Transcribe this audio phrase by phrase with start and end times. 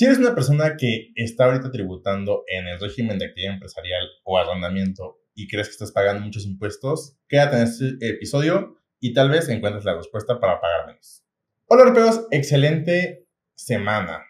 [0.00, 4.38] Si eres una persona que está ahorita tributando en el régimen de actividad empresarial o
[4.38, 9.50] arrendamiento y crees que estás pagando muchos impuestos, quédate en este episodio y tal vez
[9.50, 11.22] encuentres la respuesta para pagar menos.
[11.66, 14.22] Hola europeos, excelente semana.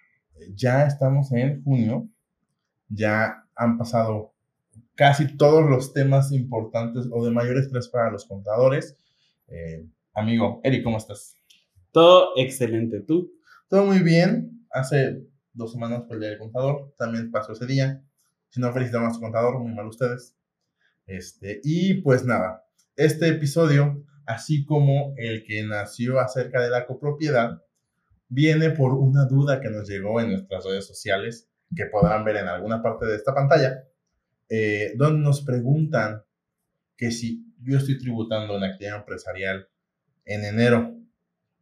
[0.57, 2.09] Ya estamos en junio,
[2.89, 4.35] ya han pasado
[4.97, 8.97] casi todos los temas importantes o de mayor estrés para los contadores.
[9.47, 11.37] Eh, amigo, Eric, ¿cómo estás?
[11.93, 13.33] Todo excelente, ¿tú?
[13.69, 14.67] Todo muy bien.
[14.73, 18.03] Hace dos semanas fue el día del contador, también pasó ese día.
[18.49, 20.37] Si no felicitamos a su contador, muy mal ustedes.
[21.07, 22.65] Este, y pues nada,
[22.97, 27.63] este episodio, así como el que nació acerca de la copropiedad,
[28.29, 32.47] viene por una duda que nos llegó en nuestras redes sociales, que podrán ver en
[32.47, 33.85] alguna parte de esta pantalla,
[34.49, 36.23] eh, donde nos preguntan
[36.97, 39.69] que si yo estoy tributando en actividad empresarial
[40.25, 40.97] en enero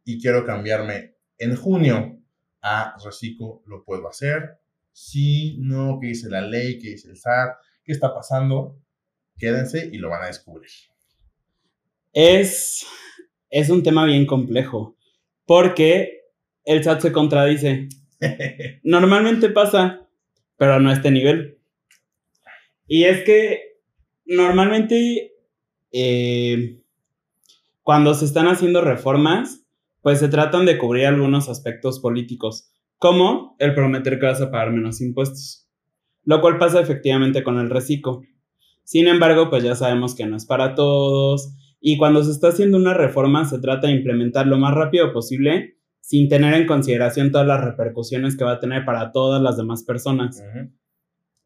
[0.03, 2.18] y quiero cambiarme en junio
[2.61, 4.59] a reciclo, ¿lo puedo hacer?
[4.91, 6.79] Si no, ¿qué dice la ley?
[6.79, 7.57] ¿Qué dice el SAT?
[7.83, 8.77] ¿Qué está pasando?
[9.37, 10.69] Quédense y lo van a descubrir.
[12.11, 12.85] Es,
[13.49, 14.97] es un tema bien complejo
[15.45, 16.25] porque
[16.65, 17.87] el SAT se contradice.
[18.83, 20.07] Normalmente pasa,
[20.57, 21.57] pero no a este nivel.
[22.87, 23.77] Y es que
[24.25, 25.33] normalmente
[25.91, 26.81] eh,
[27.83, 29.65] cuando se están haciendo reformas,
[30.01, 34.71] pues se tratan de cubrir algunos aspectos políticos, como el prometer que vas a pagar
[34.71, 35.67] menos impuestos,
[36.23, 38.21] lo cual pasa efectivamente con el reciclo.
[38.83, 42.77] Sin embargo, pues ya sabemos que no es para todos y cuando se está haciendo
[42.77, 47.45] una reforma se trata de implementar lo más rápido posible sin tener en consideración todas
[47.45, 50.43] las repercusiones que va a tener para todas las demás personas.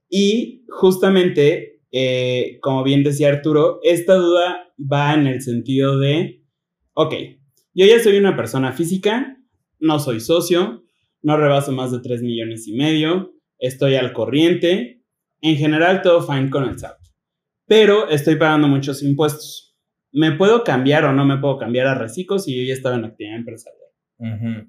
[0.10, 6.44] Y justamente, eh, como bien decía Arturo, esta duda va en el sentido de,
[6.94, 7.14] ok,
[7.74, 9.38] yo ya soy una persona física,
[9.80, 10.84] no soy socio,
[11.22, 15.04] no rebaso más de 3 millones y medio, estoy al corriente,
[15.42, 17.04] en general todo fine con el SAT
[17.68, 19.76] pero estoy pagando muchos impuestos.
[20.12, 23.06] ¿Me puedo cambiar o no me puedo cambiar a reciclo si yo ya estaba en
[23.06, 24.68] actividad empresarial?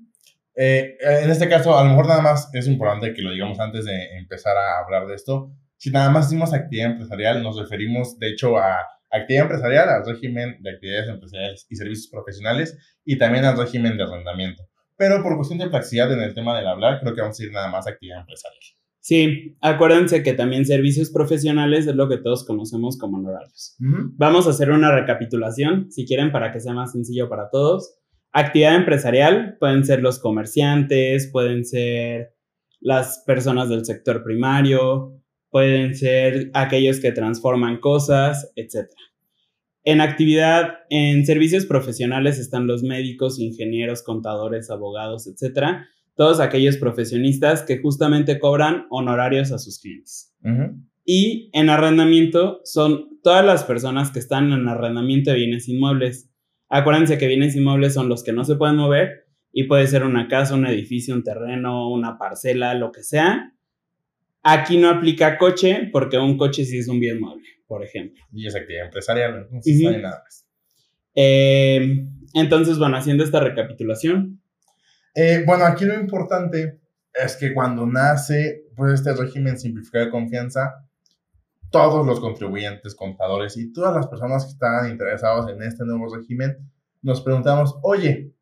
[0.57, 3.85] Eh, en este caso, a lo mejor nada más es importante que lo digamos antes
[3.85, 5.53] de empezar a hablar de esto.
[5.77, 8.79] Si nada más decimos actividad empresarial, nos referimos de hecho a
[9.17, 14.05] actividad empresarial, al régimen de actividades empresariales y servicios profesionales y también al régimen de
[14.05, 14.65] arrendamiento.
[14.97, 17.53] Pero por cuestión de flexibilidad en el tema del hablar, creo que vamos a ir
[17.53, 18.63] nada más a actividad empresarial.
[19.01, 23.77] Sí, acuérdense que también servicios profesionales es lo que todos conocemos como honorarios.
[23.79, 27.99] Vamos a hacer una recapitulación, si quieren, para que sea más sencillo para todos.
[28.33, 32.35] Actividad empresarial pueden ser los comerciantes, pueden ser
[32.81, 35.21] las personas del sector primario,
[35.55, 38.89] pueden ser aquellos que transforman cosas, etc.
[39.85, 45.85] En actividad, en servicios profesionales están los médicos, ingenieros, contadores, abogados, etc
[46.17, 50.35] todos aquellos profesionistas que justamente cobran honorarios a sus clientes.
[51.05, 56.31] Y en arrendamiento son todas las personas que están en arrendamiento de bienes inmuebles.
[56.69, 60.29] Acuérdense que bienes inmuebles son los que no se pueden mover y puede ser una
[60.29, 63.54] casa, un edificio, un terreno, una parcela, lo que sea.
[64.47, 68.23] Aquí no aplica coche porque un coche sí es un bien mueble, por ejemplo.
[68.31, 70.47] Y es actividad empresarial, entonces no hay nada más.
[71.15, 74.43] Eh, entonces, bueno, haciendo esta recapitulación,
[75.15, 76.81] eh, bueno, aquí lo importante
[77.15, 80.85] es que cuando nace pues, este régimen simplificado de confianza,
[81.71, 86.71] todos los contribuyentes, contadores y todas las personas que están interesados en este nuevo régimen,
[87.01, 88.35] nos preguntamos, oye,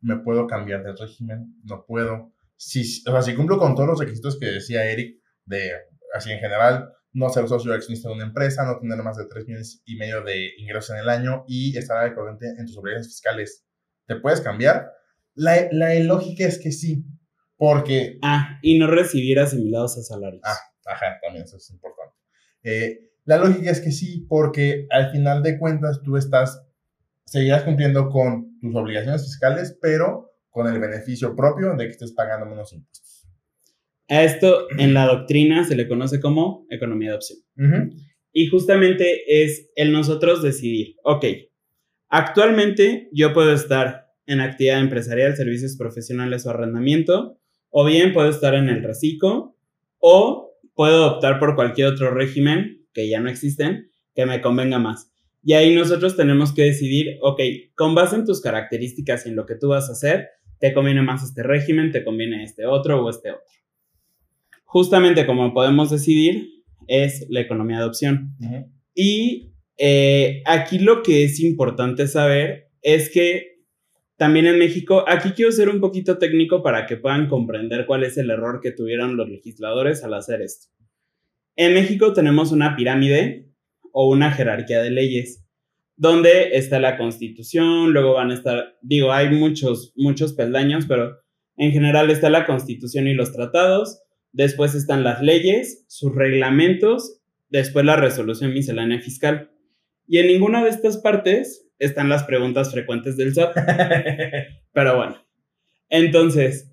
[0.00, 1.56] ¿me puedo cambiar de régimen?
[1.64, 2.32] No puedo.
[2.56, 5.72] Si, o sea, si cumplo con todos los requisitos que decía Eric, de
[6.14, 9.46] así en general, no ser socio accionista de una empresa, no tener más de 3
[9.46, 13.08] millones y medio de ingresos en el año y estar al corriente en tus obligaciones
[13.08, 13.64] fiscales,
[14.06, 14.90] ¿te puedes cambiar?
[15.34, 17.04] La, la lógica es que sí,
[17.56, 18.18] porque...
[18.22, 20.42] Ah, y no recibir asimilados a salarios.
[20.44, 20.56] Ah,
[20.86, 22.14] ajá, también eso es importante.
[22.62, 26.62] Eh, la lógica es que sí, porque al final de cuentas tú estás,
[27.24, 32.46] seguirás cumpliendo con tus obligaciones fiscales, pero con el beneficio propio de que estés pagando
[32.46, 33.13] menos impuestos.
[34.14, 37.38] A esto en la doctrina se le conoce como economía de opción.
[38.32, 41.24] Y justamente es el nosotros decidir, ok,
[42.08, 47.38] actualmente yo puedo estar en actividad empresarial, servicios profesionales o arrendamiento,
[47.70, 49.56] o bien puedo estar en el reciclo,
[49.98, 55.12] o puedo optar por cualquier otro régimen, que ya no existen, que me convenga más.
[55.42, 57.40] Y ahí nosotros tenemos que decidir, ok,
[57.74, 60.28] con base en tus características y en lo que tú vas a hacer,
[60.60, 63.42] te conviene más este régimen, te conviene este otro o este otro.
[64.74, 66.48] Justamente como podemos decidir
[66.88, 68.36] es la economía de opción.
[68.92, 73.60] Y eh, aquí lo que es importante saber es que
[74.16, 78.18] también en México, aquí quiero ser un poquito técnico para que puedan comprender cuál es
[78.18, 80.66] el error que tuvieron los legisladores al hacer esto.
[81.54, 83.52] En México tenemos una pirámide
[83.92, 85.46] o una jerarquía de leyes,
[85.94, 91.16] donde está la constitución, luego van a estar, digo, hay muchos, muchos peldaños, pero
[91.58, 94.00] en general está la constitución y los tratados,
[94.34, 99.50] después están las leyes, sus reglamentos, después la resolución miscelánea fiscal.
[100.06, 103.54] Y en ninguna de estas partes están las preguntas frecuentes del SAT.
[104.72, 105.24] Pero bueno,
[105.88, 106.70] entonces,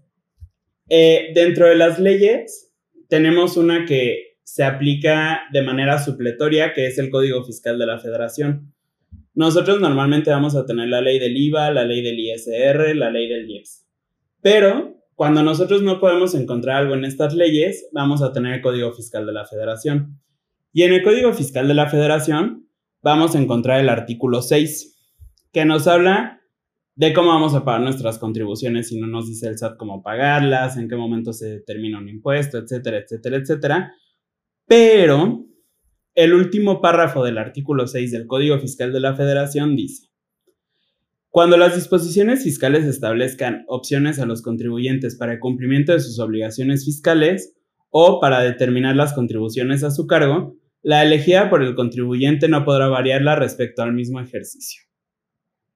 [0.89, 2.73] eh, dentro de las leyes
[3.07, 7.99] tenemos una que se aplica de manera supletoria, que es el Código Fiscal de la
[7.99, 8.73] Federación.
[9.33, 13.29] Nosotros normalmente vamos a tener la ley del IVA, la ley del ISR, la ley
[13.29, 13.85] del IEPS.
[14.41, 18.91] Pero cuando nosotros no podemos encontrar algo en estas leyes, vamos a tener el Código
[18.91, 20.19] Fiscal de la Federación.
[20.73, 22.67] Y en el Código Fiscal de la Federación
[23.03, 24.99] vamos a encontrar el artículo 6,
[25.53, 26.41] que nos habla
[26.95, 30.75] de cómo vamos a pagar nuestras contribuciones si no nos dice el SAT cómo pagarlas,
[30.77, 33.93] en qué momento se determina un impuesto, etcétera, etcétera, etcétera.
[34.65, 35.45] Pero
[36.15, 40.10] el último párrafo del artículo 6 del Código Fiscal de la Federación dice,
[41.31, 46.83] cuando las disposiciones fiscales establezcan opciones a los contribuyentes para el cumplimiento de sus obligaciones
[46.83, 47.55] fiscales
[47.89, 52.89] o para determinar las contribuciones a su cargo, la elegida por el contribuyente no podrá
[52.89, 54.83] variarla respecto al mismo ejercicio.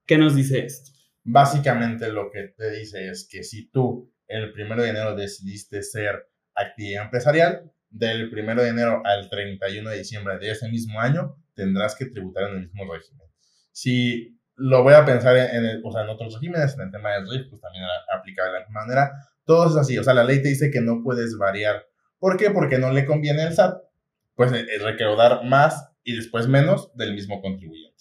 [0.06, 0.92] ¿Qué nos dice esto?
[1.24, 6.28] Básicamente lo que te dice es que si tú el primero de enero decidiste ser
[6.54, 11.96] actividad empresarial, del primero de enero al 31 de diciembre de ese mismo año tendrás
[11.96, 13.26] que tributar en el mismo régimen.
[13.72, 17.30] Si lo voy a pensar en, o sea, en otros regímenes, en el tema del
[17.30, 17.84] RIF, pues también
[18.18, 19.12] aplica de la misma manera.
[19.46, 21.88] Todo es así, o sea, la ley te dice que no puedes variar.
[22.20, 22.52] ¿Por qué?
[22.52, 23.78] Porque no le conviene al SAT,
[24.36, 27.96] pues eh, recaudar más y después menos del mismo contribuyente.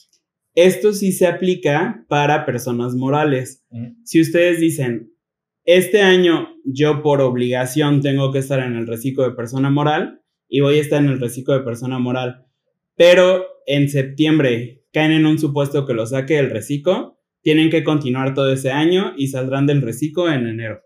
[0.55, 3.65] Esto sí se aplica para personas morales.
[4.05, 5.13] Si ustedes dicen,
[5.65, 10.61] este año yo por obligación tengo que estar en el reciclo de persona moral y
[10.61, 12.47] voy a estar en el reciclo de persona moral,
[12.95, 18.33] pero en septiembre caen en un supuesto que lo saque del reciclo, tienen que continuar
[18.33, 20.81] todo ese año y saldrán del reciclo en enero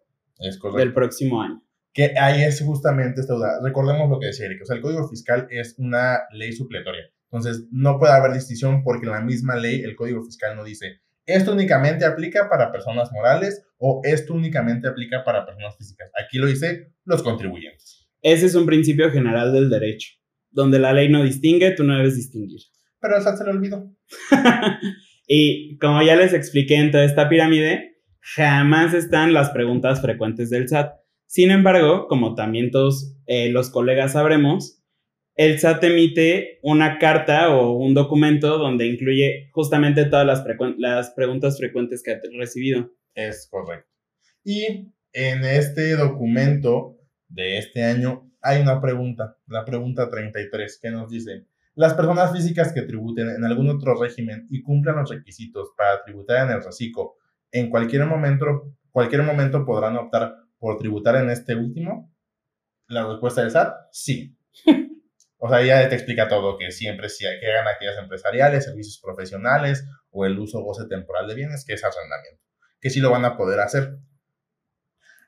[0.76, 1.62] del próximo año.
[1.92, 3.60] Que ahí es justamente esta duda.
[3.62, 7.04] Recordemos lo que decía Eric, o sea, el Código Fiscal es una ley supletoria.
[7.30, 11.52] Entonces, no puede haber distinción porque la misma ley, el Código Fiscal no dice, esto
[11.52, 16.10] únicamente aplica para personas morales o esto únicamente aplica para personas físicas.
[16.18, 18.08] Aquí lo dice los contribuyentes.
[18.22, 20.14] Ese es un principio general del derecho.
[20.50, 22.60] Donde la ley no distingue, tú no debes distinguir.
[23.00, 23.90] Pero el SAT se lo olvidó.
[25.26, 30.68] y como ya les expliqué en toda esta pirámide, jamás están las preguntas frecuentes del
[30.68, 30.92] SAT.
[31.26, 34.82] Sin embargo, como también todos eh, los colegas sabremos,
[35.34, 40.44] el SAT emite una carta o un documento donde incluye justamente todas las,
[40.78, 42.90] las preguntas frecuentes que ha recibido.
[43.14, 43.88] Es correcto.
[44.42, 46.98] Y en este documento
[47.28, 51.46] de este año hay una pregunta, la pregunta 33, que nos dice,
[51.78, 56.44] las personas físicas que tributen en algún otro régimen y cumplan los requisitos para tributar
[56.44, 57.14] en el reciclo,
[57.52, 62.12] en cualquier momento, cualquier momento podrán optar por tributar en este último.
[62.88, 64.36] La respuesta del SAT, sí.
[65.40, 69.86] O sea, ya te explica todo, que siempre si que hagan actividades empresariales, servicios profesionales
[70.10, 72.42] o el uso o goce temporal de bienes, que es arrendamiento,
[72.80, 73.98] que sí lo van a poder hacer.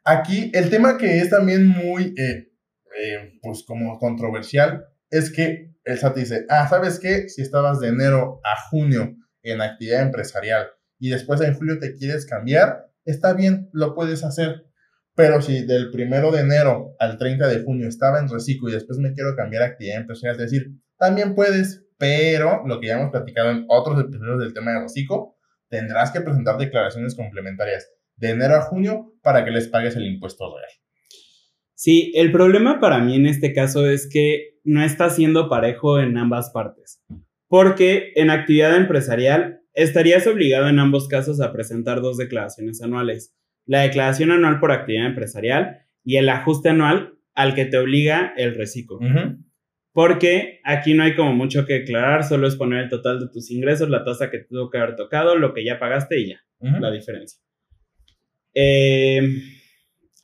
[0.03, 2.51] Aquí el tema que es también muy, eh,
[2.99, 7.29] eh, pues como controversial, es que el SAT dice, ah, ¿sabes qué?
[7.29, 10.69] Si estabas de enero a junio en actividad empresarial
[10.99, 14.67] y después en julio te quieres cambiar, está bien, lo puedes hacer.
[15.15, 18.99] Pero si del primero de enero al 30 de junio estaba en reciclo y después
[18.99, 23.11] me quiero cambiar a actividad empresarial, es decir, también puedes, pero lo que ya hemos
[23.11, 25.37] platicado en otros episodios del tema de reciclo,
[25.69, 30.55] tendrás que presentar declaraciones complementarias de enero a junio para que les pagues el impuesto
[30.55, 30.71] real.
[31.75, 36.17] Sí, el problema para mí en este caso es que no está siendo parejo en
[36.17, 37.03] ambas partes,
[37.49, 43.35] porque en actividad empresarial estarías obligado en ambos casos a presentar dos declaraciones anuales
[43.71, 48.57] la declaración anual por actividad empresarial y el ajuste anual al que te obliga el
[48.57, 48.99] reciclo.
[49.93, 53.49] Porque aquí no hay como mucho que declarar, solo es poner el total de tus
[53.53, 56.91] ingresos, la tasa que tuvo que haber tocado, lo que ya pagaste y ya, la
[56.91, 57.41] diferencia.
[58.55, 59.21] Eh,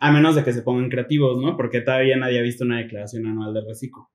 [0.01, 1.57] a menos de que se pongan creativos, ¿no?
[1.57, 4.09] Porque todavía nadie ha visto una declaración anual de reciclo.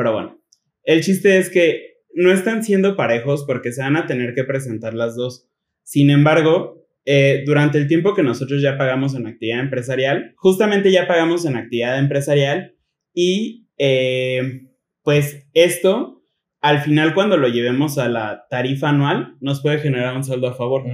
[0.00, 0.42] Pero bueno,
[0.84, 4.94] el chiste es que no están siendo parejos porque se van a tener que presentar
[4.94, 5.46] las dos.
[5.82, 11.06] Sin embargo, eh, durante el tiempo que nosotros ya pagamos en actividad empresarial, justamente ya
[11.06, 12.76] pagamos en actividad empresarial
[13.12, 14.62] y eh,
[15.02, 16.24] pues esto,
[16.62, 20.54] al final cuando lo llevemos a la tarifa anual, nos puede generar un saldo a
[20.54, 20.84] favor.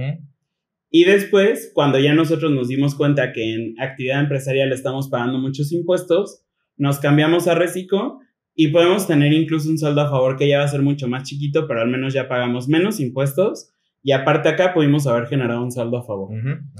[0.89, 5.71] Y después, cuando ya nosotros nos dimos cuenta que en actividad empresarial estamos pagando muchos
[5.71, 6.43] impuestos,
[6.75, 8.19] nos cambiamos a Recico
[8.59, 11.23] y podemos tener incluso un saldo a favor que ya va a ser mucho más
[11.23, 13.69] chiquito, pero al menos ya pagamos menos impuestos
[14.01, 16.31] y aparte acá pudimos haber generado un saldo a favor.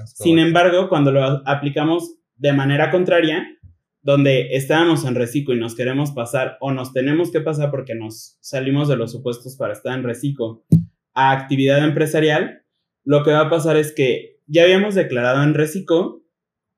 [0.06, 3.46] Sin embargo, cuando lo aplicamos de manera contraria,
[4.02, 8.40] donde estábamos en reciclo y nos queremos pasar o nos tenemos que pasar porque nos
[8.42, 10.66] salimos de los supuestos para estar en reciclo
[11.14, 12.64] a actividad empresarial,
[13.04, 16.24] lo que va a pasar es que ya habíamos declarado en reciclo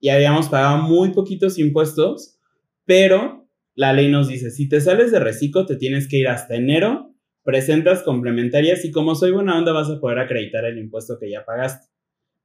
[0.01, 2.37] y habíamos pagado muy poquitos impuestos,
[2.83, 3.48] pero
[3.79, 7.15] la ley nos dice, si te sales de reciclo te tienes que ir hasta enero,
[7.43, 11.45] presentas complementarias y como soy buena onda vas a poder acreditar el impuesto que ya
[11.45, 11.87] pagaste.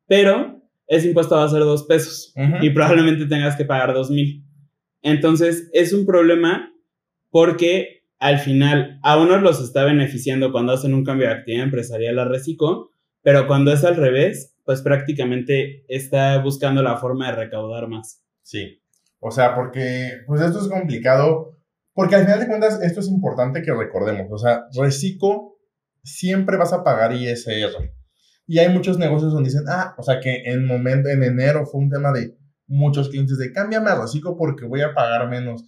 [0.07, 4.45] Pero ese impuesto va a ser dos pesos y probablemente tengas que pagar dos mil.
[5.03, 6.73] Entonces, es un problema
[7.31, 12.21] porque al final a unos los está beneficiando cuando hacen un cambio de actividad empresarial
[12.21, 17.89] a reciclo, pero cuando es al revés, pues prácticamente está buscando la forma de recaudar
[17.89, 18.23] más.
[18.45, 18.84] Sí.
[19.27, 21.57] O sea, porque pues esto es complicado,
[21.95, 24.27] porque al final de cuentas esto es importante que recordemos.
[24.31, 25.57] O sea, reciclo
[26.03, 27.91] siempre vas a pagar ISR.
[28.47, 31.81] Y hay muchos negocios donde dicen, ah, o sea que en momento, en enero fue
[31.81, 35.65] un tema de, muchos clientes de cámbiame a reciclo porque voy a pagar menos.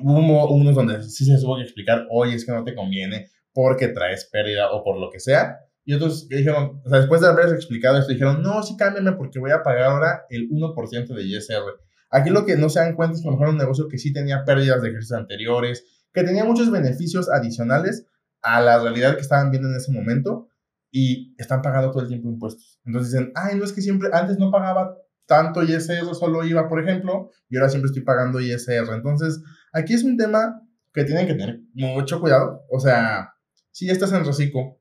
[0.00, 3.86] Hubo unos donde sí se tuvo que explicar, oye, es que no te conviene porque
[3.88, 5.58] traes pérdida o por lo que sea.
[5.84, 9.38] Y otros dijeron, o sea, después de haberles explicado esto, dijeron, no, sí cámbiame porque
[9.38, 11.62] voy a pagar ahora el 1% de ISR.
[12.10, 13.98] Aquí lo que no se dan cuenta es que a lo mejor un negocio que
[13.98, 18.06] sí tenía pérdidas de ejercicios anteriores, que tenía muchos beneficios adicionales
[18.42, 20.48] a la realidad que estaban viendo en ese momento
[20.90, 22.80] y están pagando todo el tiempo impuestos.
[22.84, 26.82] Entonces dicen, ay, no es que siempre, antes no pagaba tanto ISR solo iba, por
[26.82, 28.92] ejemplo, y ahora siempre estoy pagando ISR.
[28.92, 29.40] Entonces,
[29.72, 30.60] aquí es un tema
[30.92, 32.64] que tienen que tener mucho cuidado.
[32.68, 33.32] O sea,
[33.70, 34.80] si estás en reciclo,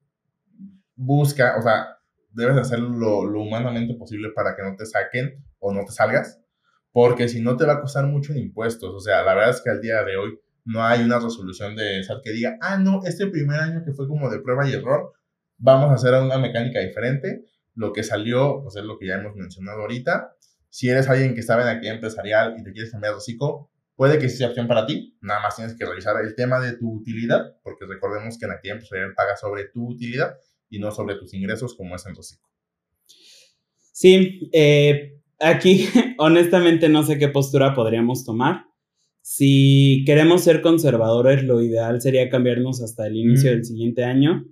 [0.96, 2.00] busca, o sea,
[2.32, 6.40] debes hacer lo, lo, humanamente posible para que no te saquen o no te salgas,
[6.92, 8.94] porque si no te va a costar mucho en impuestos.
[8.94, 12.04] O sea, la verdad es que al día de hoy no hay una resolución de
[12.04, 15.14] SAT que diga, ah, no, este primer año que fue como de prueba y error,
[15.58, 17.46] vamos a hacer una mecánica diferente.
[17.76, 20.36] Lo que salió, pues es lo que ya hemos mencionado ahorita.
[20.70, 24.20] Si eres alguien que está en actividad empresarial y te quieres cambiar de hocico, puede
[24.20, 25.18] que sea opción para ti.
[25.22, 28.78] Nada más tienes que revisar el tema de tu utilidad, porque recordemos que en actividad
[28.78, 30.36] empresarial paga sobre tu utilidad
[30.70, 32.50] y no sobre tus ingresos como es en hocico.
[33.92, 35.86] Sí, eh, aquí
[36.18, 38.66] honestamente no sé qué postura podríamos tomar.
[39.22, 44.46] Si queremos ser conservadores, lo ideal sería cambiarnos hasta el inicio del siguiente año,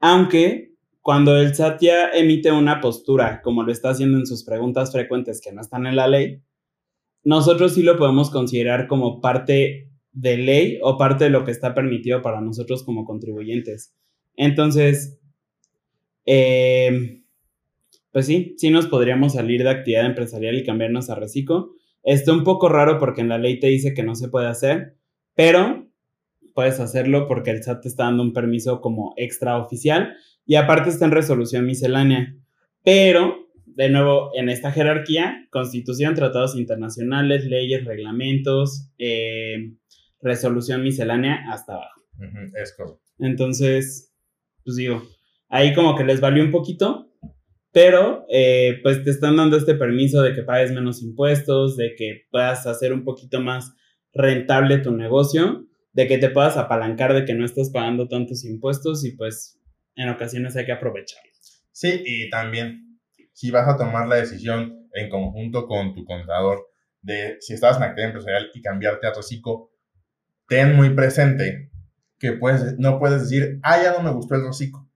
[0.00, 4.92] aunque cuando el SAT ya emite una postura, como lo está haciendo en sus preguntas
[4.92, 6.42] frecuentes que no están en la ley,
[7.24, 11.74] nosotros sí lo podemos considerar como parte de ley o parte de lo que está
[11.74, 13.94] permitido para nosotros como contribuyentes.
[14.36, 15.18] Entonces,
[16.26, 17.17] eh,
[18.12, 21.74] pues sí, sí nos podríamos salir de actividad empresarial y cambiarnos a reciclo.
[22.02, 24.96] Está un poco raro porque en la ley te dice que no se puede hacer,
[25.34, 25.88] pero
[26.54, 31.04] puedes hacerlo porque el SAT te está dando un permiso como extraoficial y aparte está
[31.04, 32.34] en resolución miscelánea.
[32.82, 39.74] Pero, de nuevo, en esta jerarquía, constitución, tratados internacionales, leyes, reglamentos, eh,
[40.22, 42.00] resolución miscelánea hasta abajo.
[42.60, 43.02] es correcto.
[43.18, 44.14] Entonces,
[44.64, 45.02] pues digo,
[45.48, 47.07] ahí como que les valió un poquito,
[47.72, 52.26] pero eh, pues te están dando este permiso de que pagues menos impuestos, de que
[52.30, 53.74] puedas hacer un poquito más
[54.12, 59.04] rentable tu negocio, de que te puedas apalancar de que no estás pagando tantos impuestos
[59.04, 59.58] y pues
[59.96, 61.30] en ocasiones hay que aprovecharlo.
[61.72, 62.98] Sí, y también,
[63.32, 66.68] si vas a tomar la decisión en conjunto con tu contador
[67.02, 69.70] de si estás en actividad empresarial y cambiarte a reciclo,
[70.48, 71.70] ten muy presente
[72.18, 74.88] que puedes, no puedes decir, ah, ya no me gustó el reciclo,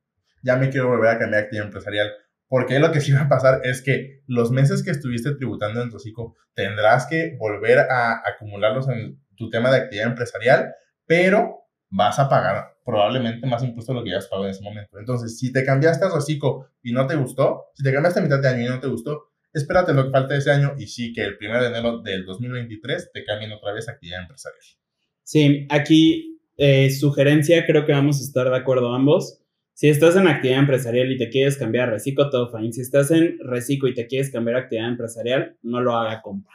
[0.43, 2.11] ya me quiero volver a cambiar a actividad empresarial.
[2.53, 5.91] Porque lo que sí va a pasar es que los meses que estuviste tributando en
[5.91, 10.75] reciclo tendrás que volver a acumularlos en tu tema de actividad empresarial,
[11.07, 14.63] pero vas a pagar probablemente más impuestos de lo que ya has pagado en ese
[14.63, 14.99] momento.
[14.99, 18.43] Entonces, si te cambiaste a reciclo y no te gustó, si te cambiaste a mitad
[18.43, 21.15] de año y no te gustó, espérate lo que falta de ese año y sí
[21.15, 24.61] que el 1 de enero del 2023 te cambien otra vez a actividad empresarial.
[25.23, 29.42] Sí, aquí eh, sugerencia, creo que vamos a estar de acuerdo ambos.
[29.83, 32.73] Si estás en actividad empresarial y te quieres cambiar a reciclo, todo fine.
[32.73, 36.53] Si estás en reciclo y te quieres cambiar a actividad empresarial, no lo haga compa.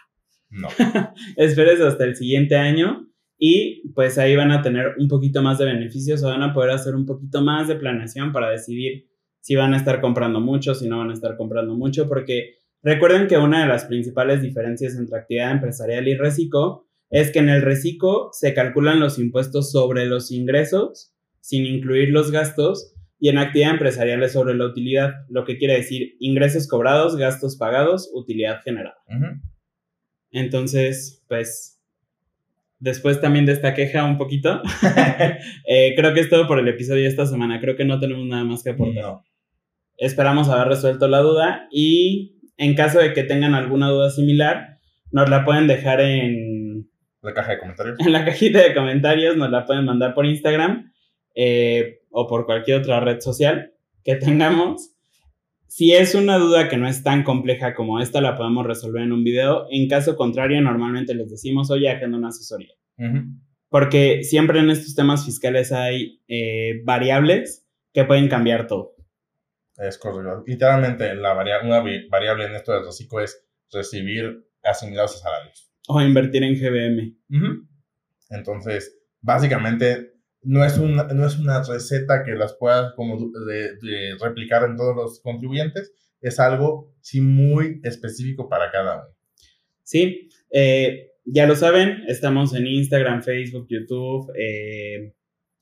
[0.49, 0.69] No.
[1.35, 3.05] Esperes hasta el siguiente año
[3.37, 6.71] y pues ahí van a tener un poquito más de beneficios o van a poder
[6.71, 9.09] hacer un poquito más de planeación para decidir
[9.41, 13.27] si van a estar comprando mucho, si no van a estar comprando mucho, porque recuerden
[13.27, 17.61] que una de las principales diferencias entre actividad empresarial y reciclo es que en el
[17.61, 23.71] reciclo se calculan los impuestos sobre los ingresos sin incluir los gastos, y en actividad
[23.71, 28.97] empresarial es sobre la utilidad, lo que quiere decir ingresos cobrados, gastos pagados, utilidad generada.
[30.31, 31.81] Entonces, pues,
[32.79, 34.61] después también de esta queja un poquito,
[35.67, 37.59] eh, creo que es todo por el episodio de esta semana.
[37.59, 39.03] Creo que no tenemos nada más que aportar.
[39.03, 39.23] No.
[39.97, 44.77] Esperamos haber resuelto la duda y en caso de que tengan alguna duda similar,
[45.11, 46.87] nos la pueden dejar en,
[47.23, 47.99] La caja de comentarios.
[47.99, 50.91] en la cajita de comentarios, nos la pueden mandar por Instagram
[51.39, 53.71] eh, o por cualquier otra red social
[54.03, 54.93] que tengamos.
[55.67, 59.11] Si es una duda que no es tan compleja como esta, la podemos resolver en
[59.11, 59.67] un video.
[59.69, 62.73] En caso contrario, normalmente les decimos, oye, agenda una asesoría.
[62.97, 63.25] Ujú.
[63.69, 68.95] Porque siempre en estos temas fiscales hay eh, variables que pueden cambiar todo.
[69.77, 70.43] Es correcto.
[70.47, 75.69] Literalmente, la varia- una variable en esto del reciclo es recibir asimilados a salarios.
[75.89, 77.15] O invertir en GBM.
[77.29, 77.67] Ujú.
[78.29, 80.13] Entonces, básicamente,
[80.47, 84.75] no es, una, no es una receta que las puedas como de- de replicar en
[84.75, 85.93] todos los contribuyentes.
[86.21, 89.15] Es algo, sí, muy específico para cada uno.
[89.83, 95.13] Sí, eh, ya lo saben, estamos en Instagram, Facebook, YouTube, eh,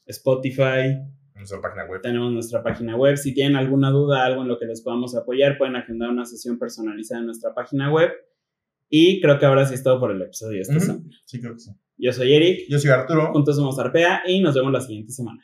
[0.06, 0.96] Spotify,
[1.36, 2.02] nuestra página web.
[2.02, 3.18] tenemos nuestra página web.
[3.18, 6.58] Si tienen alguna duda, algo en lo que les podamos apoyar, pueden agendar una sesión
[6.58, 8.12] personalizada en nuestra página web.
[8.90, 10.86] Y creo que ahora sí es todo por el episodio de esta Ujú.
[10.86, 11.10] semana.
[11.26, 11.72] Sí, creo que sí.
[11.98, 13.32] Yo soy Eric, Yo soy Arturo.
[13.32, 15.42] juntos somos Arpea y nos vemos la siguiente semana.